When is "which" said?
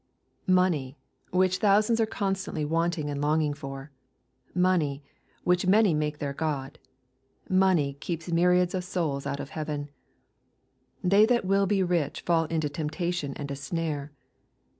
1.29-1.59